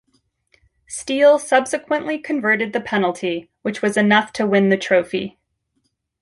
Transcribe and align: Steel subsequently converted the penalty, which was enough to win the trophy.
Steel 0.87 1.37
subsequently 1.37 2.17
converted 2.17 2.73
the 2.73 2.81
penalty, 2.81 3.51
which 3.61 3.83
was 3.83 3.95
enough 3.97 4.33
to 4.33 4.47
win 4.47 4.69
the 4.69 4.75
trophy. 4.77 5.37